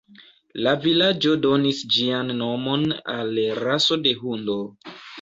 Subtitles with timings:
[0.67, 4.61] La vilaĝo donis ĝian nomon al raso de hundo.